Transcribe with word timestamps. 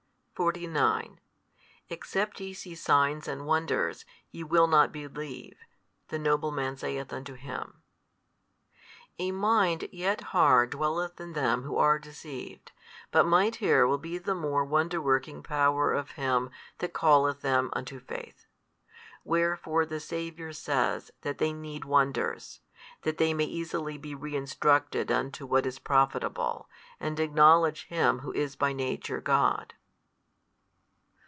49 0.35 1.19
Except 1.87 2.39
ye 2.39 2.51
see 2.51 2.73
signs 2.73 3.27
and 3.27 3.45
wonders, 3.45 4.05
ye 4.31 4.43
will 4.43 4.65
not 4.65 4.91
believe. 4.91 5.55
The 6.07 6.17
nobleman 6.17 6.77
saith 6.77 7.13
unto 7.13 7.35
Him, 7.35 7.83
A 9.19 9.31
mind 9.31 9.87
yet 9.91 10.21
hard 10.33 10.71
dwelleth 10.71 11.19
in 11.21 11.33
them 11.33 11.61
who 11.61 11.77
arc 11.77 12.01
deceived, 12.01 12.71
but 13.11 13.27
mightier 13.27 13.85
will 13.87 13.99
be 13.99 14.17
the 14.17 14.33
more 14.33 14.65
wonder 14.65 14.99
working 14.99 15.43
power 15.43 15.93
of 15.93 16.11
Him 16.17 16.49
That 16.79 16.91
calleth 16.95 17.41
them 17.41 17.69
unto 17.73 17.99
faith. 17.99 18.47
Wherefore 19.23 19.85
the 19.85 19.99
Saviour 19.99 20.53
says 20.53 21.11
that 21.21 21.37
they 21.37 21.53
need 21.53 21.85
wonders, 21.85 22.61
that 23.03 23.19
they 23.19 23.35
may 23.35 23.45
easily 23.45 23.95
be 23.99 24.15
re 24.15 24.35
instructed 24.35 25.11
unto 25.11 25.45
what 25.45 25.67
is 25.67 25.77
profitable, 25.77 26.67
and 26.99 27.19
acknowledge 27.19 27.85
Him 27.89 28.19
Who 28.21 28.31
is 28.33 28.55
by 28.55 28.73
Nature 28.73 29.21
God. 29.21 29.75